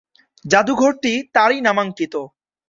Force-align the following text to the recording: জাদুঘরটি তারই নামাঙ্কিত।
জাদুঘরটি 0.45 1.13
তারই 1.33 1.59
নামাঙ্কিত। 1.61 2.13